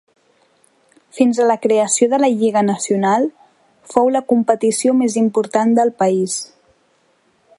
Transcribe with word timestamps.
Fins 1.17 1.41
a 1.41 1.45
la 1.51 1.57
creació 1.65 2.07
de 2.13 2.19
la 2.23 2.29
Lliga 2.39 2.63
Nacional 2.71 3.29
fou 3.93 4.11
la 4.17 4.25
competició 4.35 4.97
més 5.05 5.21
important 5.25 5.77
del 5.81 5.97
país. 6.03 6.41